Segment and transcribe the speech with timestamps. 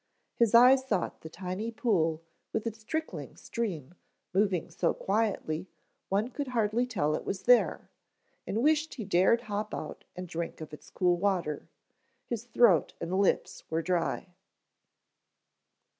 [0.33, 3.93] His eyes sought the tiny pool with its trickling stream
[4.33, 5.69] moving so quietly
[6.09, 7.87] one could hardly tell it was there,
[8.47, 11.69] and wished he dared hop out and drink of its cool water.
[12.25, 14.33] His throat and lips were dry.